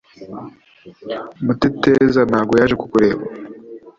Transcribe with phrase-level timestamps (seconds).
[1.45, 3.23] Mutêtêza nago yaje kukureba